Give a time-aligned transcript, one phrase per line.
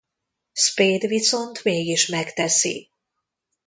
[0.53, 2.91] Spade viszont mégis megteszi.